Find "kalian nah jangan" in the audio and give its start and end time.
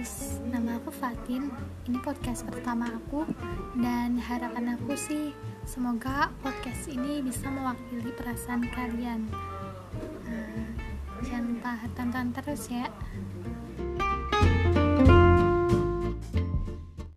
8.72-11.52